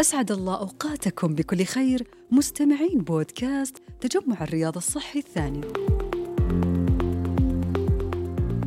أسعد 0.00 0.32
الله 0.32 0.58
أوقاتكم 0.58 1.34
بكل 1.34 1.64
خير 1.64 2.06
مستمعين 2.30 2.98
بودكاست 2.98 3.82
تجمع 4.00 4.42
الرياض 4.42 4.76
الصحي 4.76 5.18
الثاني. 5.18 5.60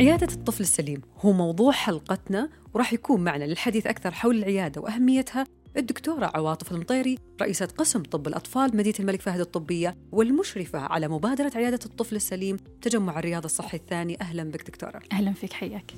عيادة 0.00 0.34
الطفل 0.34 0.62
السليم 0.62 1.00
هو 1.20 1.32
موضوع 1.32 1.72
حلقتنا 1.72 2.48
وراح 2.74 2.92
يكون 2.92 3.24
معنا 3.24 3.44
للحديث 3.44 3.86
أكثر 3.86 4.10
حول 4.10 4.36
العيادة 4.36 4.80
وأهميتها 4.80 5.44
الدكتورة 5.76 6.30
عواطف 6.34 6.72
المطيري 6.72 7.18
رئيسة 7.42 7.66
قسم 7.66 8.02
طب 8.02 8.26
الأطفال 8.28 8.76
مدينة 8.76 8.96
الملك 9.00 9.20
فهد 9.20 9.40
الطبية 9.40 9.96
والمشرفة 10.12 10.78
على 10.78 11.08
مبادرة 11.08 11.52
عيادة 11.56 11.80
الطفل 11.86 12.16
السليم 12.16 12.56
تجمع 12.82 13.18
الرياض 13.18 13.44
الصحي 13.44 13.76
الثاني. 13.76 14.20
أهلا 14.20 14.44
بك 14.44 14.66
دكتورة. 14.66 15.00
أهلا 15.12 15.32
فيك 15.32 15.52
حياك. 15.52 15.92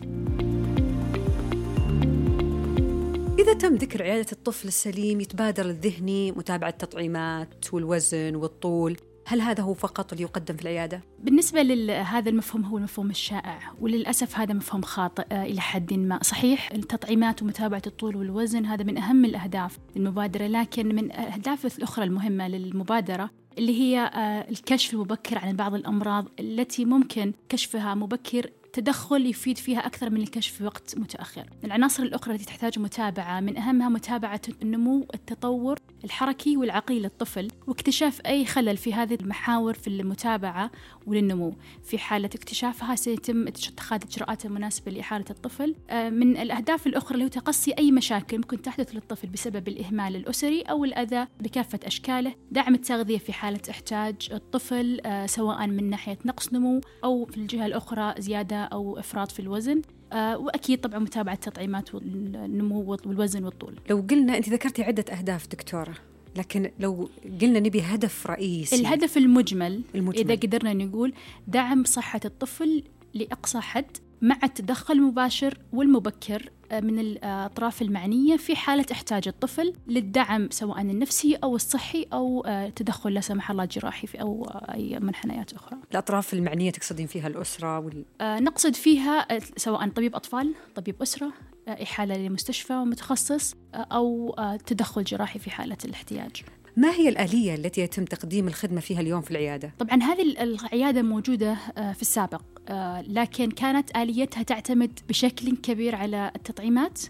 إذا 3.44 3.52
تم 3.52 3.74
ذكر 3.74 4.02
عيادة 4.02 4.26
الطفل 4.32 4.68
السليم 4.68 5.20
يتبادر 5.20 5.64
الذهني 5.64 6.32
متابعة 6.32 6.68
التطعيمات 6.68 7.74
والوزن 7.74 8.34
والطول 8.34 8.96
هل 9.26 9.40
هذا 9.40 9.62
هو 9.62 9.74
فقط 9.74 10.12
اللي 10.12 10.22
يقدم 10.24 10.56
في 10.56 10.62
العيادة؟ 10.62 11.00
بالنسبة 11.18 11.62
لهذا 11.62 12.30
المفهوم 12.30 12.64
هو 12.64 12.78
المفهوم 12.78 13.10
الشائع 13.10 13.58
وللأسف 13.80 14.38
هذا 14.38 14.54
مفهوم 14.54 14.82
خاطئ 14.82 15.24
آه، 15.32 15.44
إلى 15.44 15.60
حد 15.60 15.94
ما 15.94 16.18
صحيح 16.22 16.72
التطعيمات 16.72 17.42
ومتابعة 17.42 17.82
الطول 17.86 18.16
والوزن 18.16 18.66
هذا 18.66 18.84
من 18.84 18.98
أهم 18.98 19.24
الأهداف 19.24 19.78
للمبادرة 19.96 20.46
لكن 20.46 20.88
من 20.94 21.04
الأهداف 21.04 21.78
الأخرى 21.78 22.04
المهمة 22.04 22.48
للمبادرة 22.48 23.30
اللي 23.58 23.80
هي 23.80 24.00
آه، 24.00 24.50
الكشف 24.50 24.94
المبكر 24.94 25.38
عن 25.38 25.56
بعض 25.56 25.74
الأمراض 25.74 26.28
التي 26.40 26.84
ممكن 26.84 27.32
كشفها 27.48 27.94
مبكر 27.94 28.50
تدخل 28.74 29.26
يفيد 29.26 29.58
فيها 29.58 29.86
أكثر 29.86 30.10
من 30.10 30.20
الكشف 30.20 30.54
في 30.54 30.64
وقت 30.64 30.98
متأخر. 30.98 31.50
العناصر 31.64 32.02
الأخرى 32.02 32.34
التي 32.34 32.44
تحتاج 32.44 32.78
متابعة 32.78 33.40
من 33.40 33.58
أهمها 33.58 33.88
متابعة 33.88 34.40
النمو 34.62 35.06
التطور 35.14 35.78
الحركي 36.04 36.56
والعقلي 36.56 37.00
للطفل 37.00 37.48
واكتشاف 37.66 38.20
أي 38.26 38.44
خلل 38.44 38.76
في 38.76 38.94
هذه 38.94 39.14
المحاور 39.14 39.74
في 39.74 39.88
المتابعة 39.88 40.70
وللنمو. 41.06 41.54
في 41.84 41.98
حالة 41.98 42.30
اكتشافها 42.34 42.94
سيتم 42.94 43.46
اتخاذ 43.46 44.00
الإجراءات 44.02 44.46
المناسبة 44.46 44.92
لإحالة 44.92 45.24
الطفل. 45.30 45.74
آه، 45.90 46.10
من 46.10 46.36
الأهداف 46.36 46.86
الأخرى 46.86 47.14
اللي 47.14 47.24
هو 47.24 47.28
تقصي 47.28 47.72
أي 47.78 47.92
مشاكل 47.92 48.36
ممكن 48.36 48.62
تحدث 48.62 48.94
للطفل 48.94 49.28
بسبب 49.28 49.68
الإهمال 49.68 50.16
الأسري 50.16 50.62
أو 50.62 50.84
الأذى 50.84 51.26
بكافة 51.40 51.80
أشكاله. 51.84 52.34
دعم 52.50 52.74
التغذية 52.74 53.18
في 53.18 53.32
حالة 53.32 53.60
احتاج 53.70 54.28
الطفل 54.32 55.00
آه، 55.06 55.26
سواء 55.26 55.66
من 55.66 55.90
ناحية 55.90 56.18
نقص 56.24 56.52
نمو 56.52 56.80
أو 57.04 57.24
في 57.24 57.36
الجهة 57.36 57.66
الأخرى 57.66 58.14
زيادة 58.18 58.63
أو 58.64 58.98
إفراط 58.98 59.32
في 59.32 59.40
الوزن 59.40 59.82
آه، 60.12 60.38
وأكيد 60.38 60.80
طبعا 60.80 60.98
متابعة 60.98 61.34
التطعيمات 61.34 61.94
والنمو 61.94 62.98
والوزن 63.06 63.44
والطول. 63.44 63.74
لو 63.90 64.04
قلنا 64.10 64.36
أنت 64.36 64.48
ذكرتي 64.48 64.82
عدة 64.82 65.04
أهداف 65.12 65.48
دكتورة، 65.48 65.94
لكن 66.36 66.70
لو 66.80 67.08
قلنا 67.40 67.60
نبي 67.60 67.80
هدف 67.80 68.26
رئيسي 68.26 68.76
الهدف 68.76 69.16
المجمل, 69.16 69.82
المجمل. 69.94 70.30
إذا 70.30 70.34
قدرنا 70.34 70.72
نقول 70.72 71.12
دعم 71.48 71.84
صحة 71.84 72.20
الطفل 72.24 72.82
لأقصى 73.14 73.60
حد 73.60 73.96
مع 74.24 74.38
التدخل 74.44 74.94
المباشر 74.94 75.58
والمبكر 75.72 76.50
آه، 76.72 76.80
من 76.80 76.98
الأطراف 76.98 77.82
المعنية 77.82 78.36
في 78.36 78.56
حالة 78.56 78.86
إحتاج 78.92 79.28
الطفل 79.28 79.72
للدعم 79.86 80.48
سواء 80.50 80.80
النفسي 80.80 81.36
أو 81.36 81.56
الصحي 81.56 82.06
أو 82.12 82.44
آه، 82.46 82.68
تدخل 82.68 83.14
لا 83.14 83.20
سمح 83.20 83.50
الله 83.50 83.64
جراحي 83.64 84.06
في 84.06 84.20
أو 84.20 84.44
أي 84.74 84.98
منحنيات 84.98 85.52
أخرى. 85.52 85.78
الأطراف 85.92 86.34
المعنية 86.34 86.70
تقصدين 86.70 87.06
فيها 87.06 87.26
الأسرة 87.26 87.78
وال... 87.78 88.04
آه، 88.20 88.40
نقصد 88.40 88.74
فيها 88.74 89.26
سواء 89.56 89.88
طبيب 89.88 90.14
أطفال 90.14 90.54
طبيب 90.74 91.02
أسرة 91.02 91.32
إحالة 91.68 92.16
لمستشفى 92.16 92.72
متخصص 92.72 93.54
أو 93.74 94.36
تدخل 94.66 95.04
جراحي 95.04 95.38
في 95.38 95.50
حالة 95.50 95.78
الاحتياج. 95.84 96.42
ما 96.76 96.90
هي 96.90 97.08
الآلية 97.08 97.54
التي 97.54 97.80
يتم 97.80 98.04
تقديم 98.04 98.48
الخدمة 98.48 98.80
فيها 98.80 99.00
اليوم 99.00 99.20
في 99.20 99.30
العيادة؟ 99.30 99.72
طبعا 99.78 100.02
هذه 100.02 100.42
العيادة 100.42 101.02
موجودة 101.02 101.54
في 101.76 102.02
السابق 102.02 102.42
آه، 102.68 103.02
لكن 103.02 103.50
كانت 103.50 103.96
آليتها 103.96 104.42
تعتمد 104.42 105.00
بشكل 105.08 105.56
كبير 105.56 105.94
على 105.94 106.32
التطعيمات 106.36 107.00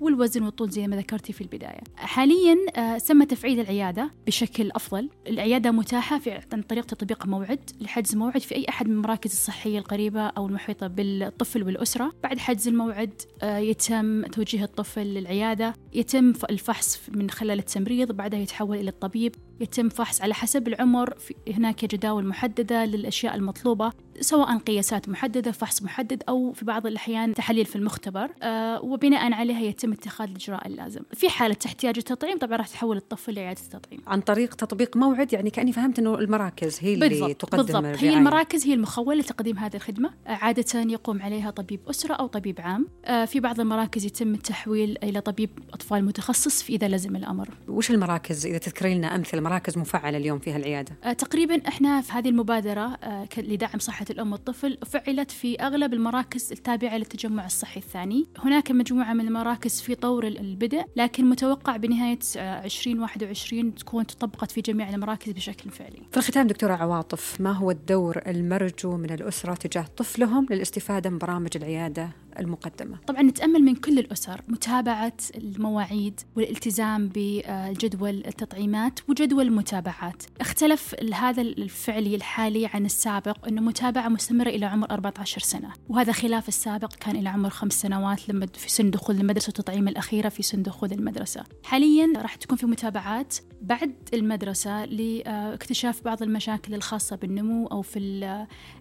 والوزن 0.00 0.42
والطول 0.42 0.70
زي 0.70 0.86
ما 0.86 0.96
ذكرتي 0.96 1.32
في 1.32 1.40
البداية. 1.40 1.80
حاليا 1.96 2.56
آه، 2.76 2.98
تفعيل 3.24 3.60
العيادة 3.60 4.10
بشكل 4.26 4.70
أفضل. 4.70 5.08
العيادة 5.26 5.70
متاحة 5.70 6.18
في 6.18 6.40
عن 6.52 6.62
طريق 6.62 6.84
تطبيق 6.84 7.26
موعد 7.26 7.70
لحجز 7.80 8.16
موعد 8.16 8.40
في 8.40 8.54
أي 8.54 8.66
أحد 8.68 8.88
من 8.88 8.92
المراكز 8.92 9.30
الصحية 9.30 9.78
القريبة 9.78 10.20
أو 10.20 10.46
المحيطة 10.46 10.86
بالطفل 10.86 11.62
والأسرة. 11.62 12.12
بعد 12.22 12.38
حجز 12.38 12.68
الموعد 12.68 13.22
آه، 13.42 13.58
يتم 13.58 14.22
توجيه 14.26 14.64
الطفل 14.64 15.06
للعيادة. 15.06 15.74
يتم 15.92 16.32
الفحص 16.50 17.00
من 17.08 17.30
خلال 17.30 17.58
التمريض 17.58 18.12
بعدها 18.12 18.40
يتحول 18.40 18.76
إلى 18.76 18.90
الطبيب. 18.90 19.34
يتم 19.60 19.88
فحص 19.88 20.22
على 20.22 20.34
حسب 20.34 20.68
العمر. 20.68 21.14
هناك 21.48 21.84
جداول 21.84 22.26
محددة 22.26 22.84
للأشياء 22.84 23.34
المطلوبة. 23.34 23.92
سواء 24.20 24.58
قياسات 24.58 25.08
محددة 25.08 25.52
فحص 25.52 25.82
محدد 25.82 26.22
أو 26.28 26.52
في 26.52 26.64
بعض 26.64 26.86
الأحيان 26.86 27.34
تحاليل 27.34 27.64
في 27.66 27.76
المختبر 27.76 28.30
آه 28.42 28.84
وبناء 28.84 29.32
عليها 29.32 29.60
يتم 29.60 29.92
اتخاذ 29.92 30.28
الإجراء 30.28 30.66
اللازم. 30.66 31.00
في 31.14 31.28
حالة 31.28 31.56
احتياج 31.66 31.94
التطعيم 31.98 32.38
طبعا 32.38 32.56
راح 32.56 32.68
تحول 32.68 32.96
الطفل 32.96 33.34
لعيادة 33.34 33.60
التطعيم. 33.60 34.00
عن 34.06 34.20
طريق 34.20 34.54
تطبيق 34.54 34.96
موعد 34.96 35.32
يعني 35.32 35.50
كأني 35.50 35.72
فهمت 35.72 35.98
أنه 35.98 36.14
المراكز 36.14 36.78
هي 36.80 36.94
اللي 36.94 37.08
بالضبط 37.08 37.36
تقدم 37.36 37.62
بالضبط. 37.62 37.76
الرعاية. 37.76 38.10
هي 38.10 38.14
المراكز 38.18 38.66
هي 38.66 38.74
المخولة 38.74 39.20
لتقديم 39.20 39.58
هذه 39.58 39.76
الخدمة. 39.76 40.10
عادة 40.26 40.80
يقوم 40.80 41.22
عليها 41.22 41.50
طبيب 41.50 41.80
أسرة 41.90 42.14
أو 42.14 42.26
طبيب 42.26 42.60
عام. 42.60 42.86
آه 43.04 43.24
في 43.24 43.40
بعض 43.40 43.60
المراكز 43.60 44.04
يتم 44.04 44.34
التحويل 44.34 44.98
إلى 45.02 45.20
طبيب 45.20 45.50
أطفال 45.72 46.04
متخصص 46.04 46.62
في 46.62 46.74
إذا 46.74 46.88
لزم 46.88 47.16
الأمر. 47.16 47.48
وش 47.68 47.90
المراكز؟ 47.90 48.46
إذا 48.46 48.58
تذكري 48.58 48.94
لنا 48.94 49.14
أمثلة 49.14 49.40
مراكز 49.40 49.78
مفعلة 49.78 50.18
اليوم 50.18 50.38
فيها 50.38 50.56
العيادة. 50.56 50.92
آه 51.04 51.12
تقريبا 51.12 51.68
إحنا 51.68 52.00
في 52.00 52.12
هذه 52.12 52.28
المبادرة 52.28 52.98
لدعم 53.38 53.78
صحة 53.78 54.06
الأم 54.10 54.32
والطفل 54.32 54.78
فعلت 54.86 55.30
في 55.30 55.56
أغلب 55.60 55.92
المراكز 55.94 56.52
التابعة 56.52 56.96
للتجمع 56.96 57.46
الصحي 57.46 57.80
الثاني. 57.80 58.26
هناك 58.38 58.70
مجموعة 58.70 59.12
من 59.12 59.26
المراكز 59.26 59.80
في 59.80 59.94
طور 59.94 60.26
البدء 60.26 60.84
لكن 60.96 61.24
متوقع 61.24 61.76
بنهاية 61.76 62.18
2021 62.36 63.74
تكون 63.74 64.06
تطبقت 64.06 64.50
في 64.50 64.60
جميع 64.60 64.90
المراكز 64.90 65.32
بشكل 65.32 65.70
فعلي. 65.70 66.02
في 66.10 66.16
الختام 66.16 66.46
دكتورة 66.46 66.72
عواطف 66.74 67.40
ما 67.40 67.52
هو 67.52 67.70
الدور 67.70 68.22
المرجو 68.26 68.96
من 68.96 69.10
الأسرة 69.12 69.54
تجاه 69.54 69.84
طفلهم 69.96 70.46
للاستفادة 70.50 71.10
من 71.10 71.18
برامج 71.18 71.50
العيادة 71.56 72.10
المقدمة. 72.38 72.98
طبعا 73.06 73.22
نتأمل 73.22 73.62
من 73.62 73.74
كل 73.74 73.98
الأسر 73.98 74.40
متابعة 74.48 75.16
المواعيد 75.34 76.20
والالتزام 76.36 77.10
بجدول 77.14 78.22
التطعيمات 78.26 79.00
وجدول 79.08 79.46
المتابعات. 79.46 80.22
اختلف 80.40 80.94
هذا 81.14 81.42
الفعلي 81.42 82.14
الحالي 82.14 82.66
عن 82.66 82.84
السابق 82.84 83.48
أنه 83.48 83.60
متابعة 83.60 84.08
مستمرة 84.08 84.48
إلى 84.48 84.66
عمر 84.66 84.90
14 84.90 85.40
سنة 85.40 85.72
وهذا 85.88 86.12
خلاف 86.12 86.48
السابق 86.48 86.94
كان 86.94 87.16
إلى 87.16 87.28
عمر 87.28 87.50
خمس 87.50 87.72
سنوات 87.72 88.28
لما 88.28 88.46
في 88.54 88.70
سن 88.70 88.90
دخول 88.90 89.16
المدرسة 89.16 89.48
التطعيم 89.48 89.88
الأخيرة 89.88 90.28
في 90.28 90.42
سن 90.42 90.62
دخول 90.62 90.92
المدرسة. 90.92 91.44
حاليا 91.64 92.12
راح 92.16 92.34
تكون 92.34 92.56
في 92.56 92.66
متابعات 92.66 93.36
بعد 93.62 93.92
المدرسة 94.14 94.84
لاكتشاف 94.84 96.04
بعض 96.04 96.22
المشاكل 96.22 96.74
الخاصة 96.74 97.16
بالنمو 97.16 97.66
أو 97.66 97.82
في 97.82 97.98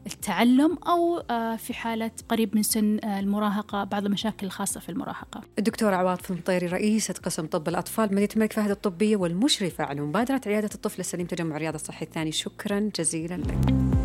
التعلم 0.05 0.77
أو 0.87 1.17
آه، 1.17 1.55
في 1.55 1.73
حالة 1.73 2.11
قريب 2.29 2.55
من 2.55 2.63
سن 2.63 2.99
المراهقة. 3.03 3.48
بعض 3.71 4.05
المشاكل 4.05 4.45
الخاصة 4.45 4.79
في 4.79 4.89
المراهقة. 4.89 5.41
الدكتورة 5.59 5.95
عواطف 5.95 6.31
المطيري 6.31 6.67
رئيسة 6.67 7.13
قسم 7.13 7.45
طب 7.45 7.67
الأطفال 7.67 8.15
مدينة 8.15 8.29
الملك 8.35 8.53
فهد 8.53 8.69
الطبية 8.71 9.17
والمشرفة 9.17 9.83
على 9.83 10.01
مبادرة 10.01 10.41
عيادة 10.45 10.69
الطفل 10.75 10.99
السليم 10.99 11.27
تجمع 11.27 11.57
رياض 11.57 11.73
الصحي 11.73 12.05
الثاني. 12.05 12.31
شكرا 12.31 12.89
جزيلا 12.95 13.35
لك. 13.35 13.98